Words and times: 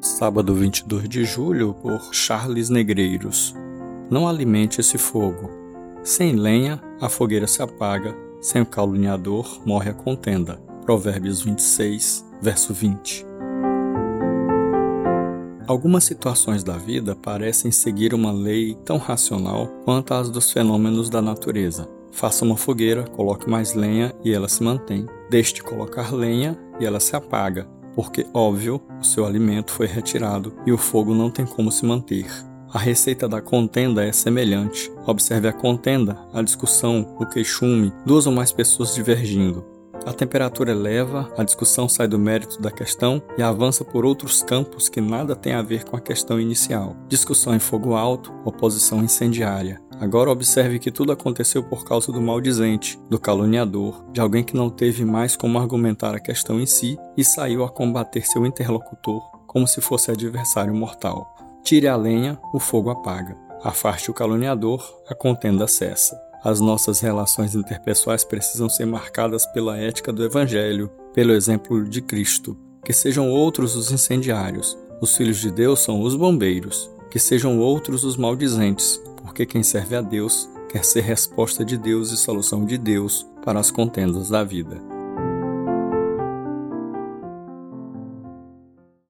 Sábado 0.00 0.54
22 0.54 1.06
de 1.06 1.26
julho, 1.26 1.74
por 1.74 2.14
Charles 2.14 2.70
Negreiros. 2.70 3.54
Não 4.10 4.26
alimente 4.26 4.80
esse 4.80 4.96
fogo. 4.96 5.50
Sem 6.02 6.36
lenha, 6.36 6.82
a 6.98 7.10
fogueira 7.10 7.46
se 7.46 7.60
apaga, 7.60 8.16
sem 8.40 8.62
o 8.62 8.66
caluniador, 8.66 9.60
morre 9.66 9.90
a 9.90 9.94
contenda. 9.94 10.58
Provérbios 10.86 11.42
26, 11.42 12.24
verso 12.40 12.72
20. 12.72 13.26
Algumas 15.66 16.04
situações 16.04 16.64
da 16.64 16.78
vida 16.78 17.14
parecem 17.14 17.70
seguir 17.70 18.14
uma 18.14 18.32
lei 18.32 18.78
tão 18.82 18.96
racional 18.96 19.66
quanto 19.84 20.14
as 20.14 20.30
dos 20.30 20.50
fenômenos 20.50 21.10
da 21.10 21.20
natureza. 21.20 21.86
Faça 22.10 22.42
uma 22.42 22.56
fogueira, 22.56 23.04
coloque 23.04 23.50
mais 23.50 23.74
lenha 23.74 24.14
e 24.24 24.32
ela 24.32 24.48
se 24.48 24.62
mantém. 24.62 25.04
Deixe 25.28 25.52
de 25.52 25.62
colocar 25.62 26.10
lenha 26.10 26.58
e 26.80 26.86
ela 26.86 26.98
se 26.98 27.14
apaga 27.14 27.68
porque, 27.94 28.26
óbvio, 28.32 28.80
o 29.00 29.04
seu 29.04 29.24
alimento 29.24 29.72
foi 29.72 29.86
retirado 29.86 30.52
e 30.66 30.72
o 30.72 30.78
fogo 30.78 31.14
não 31.14 31.30
tem 31.30 31.44
como 31.44 31.70
se 31.72 31.84
manter. 31.84 32.26
A 32.72 32.78
receita 32.78 33.28
da 33.28 33.40
contenda 33.40 34.04
é 34.04 34.12
semelhante. 34.12 34.92
Observe 35.04 35.48
a 35.48 35.52
contenda, 35.52 36.16
a 36.32 36.40
discussão, 36.40 37.16
o 37.18 37.26
queixume, 37.26 37.92
duas 38.06 38.28
ou 38.28 38.32
mais 38.32 38.52
pessoas 38.52 38.94
divergindo. 38.94 39.64
A 40.06 40.12
temperatura 40.12 40.70
eleva, 40.70 41.30
a 41.36 41.42
discussão 41.42 41.88
sai 41.88 42.08
do 42.08 42.18
mérito 42.18 42.60
da 42.60 42.70
questão 42.70 43.20
e 43.36 43.42
avança 43.42 43.84
por 43.84 44.04
outros 44.04 44.42
campos 44.42 44.88
que 44.88 45.00
nada 45.00 45.36
têm 45.36 45.52
a 45.52 45.62
ver 45.62 45.84
com 45.84 45.96
a 45.96 46.00
questão 46.00 46.40
inicial. 46.40 46.96
Discussão 47.08 47.54
em 47.54 47.58
fogo 47.58 47.94
alto, 47.94 48.32
oposição 48.44 49.02
incendiária. 49.02 49.80
Agora 50.00 50.30
observe 50.30 50.78
que 50.78 50.90
tudo 50.90 51.12
aconteceu 51.12 51.62
por 51.62 51.84
causa 51.84 52.10
do 52.10 52.22
maldizente, 52.22 52.98
do 53.10 53.18
caluniador, 53.18 54.02
de 54.10 54.20
alguém 54.20 54.42
que 54.42 54.56
não 54.56 54.70
teve 54.70 55.04
mais 55.04 55.36
como 55.36 55.58
argumentar 55.58 56.14
a 56.14 56.20
questão 56.20 56.58
em 56.58 56.64
si 56.64 56.98
e 57.18 57.22
saiu 57.22 57.62
a 57.62 57.68
combater 57.68 58.26
seu 58.26 58.46
interlocutor 58.46 59.20
como 59.46 59.66
se 59.66 59.80
fosse 59.80 60.12
adversário 60.12 60.72
mortal. 60.72 61.34
Tire 61.64 61.88
a 61.88 61.96
lenha, 61.96 62.38
o 62.54 62.60
fogo 62.60 62.88
apaga. 62.88 63.36
Afaste 63.64 64.10
o 64.10 64.14
caluniador, 64.14 64.80
a 65.08 65.14
contenda 65.14 65.66
cessa. 65.66 66.16
As 66.42 66.60
nossas 66.60 67.00
relações 67.00 67.54
interpessoais 67.54 68.24
precisam 68.24 68.70
ser 68.70 68.86
marcadas 68.86 69.44
pela 69.46 69.76
ética 69.76 70.12
do 70.12 70.24
Evangelho, 70.24 70.88
pelo 71.12 71.32
exemplo 71.32 71.84
de 71.84 72.00
Cristo. 72.00 72.56
Que 72.84 72.92
sejam 72.92 73.28
outros 73.28 73.76
os 73.76 73.90
incendiários, 73.90 74.78
os 75.00 75.16
filhos 75.16 75.38
de 75.38 75.50
Deus 75.50 75.80
são 75.80 76.00
os 76.00 76.14
bombeiros. 76.14 76.88
Que 77.10 77.18
sejam 77.18 77.58
outros 77.58 78.04
os 78.04 78.16
maldizentes, 78.16 79.02
porque 79.30 79.46
quem 79.46 79.62
serve 79.62 79.94
a 79.94 80.00
Deus 80.00 80.50
quer 80.68 80.84
ser 80.84 81.02
resposta 81.02 81.64
de 81.64 81.78
Deus 81.78 82.10
e 82.10 82.16
solução 82.16 82.64
de 82.64 82.76
Deus 82.76 83.24
para 83.44 83.60
as 83.60 83.70
contendas 83.70 84.28
da 84.28 84.42
vida. 84.42 84.99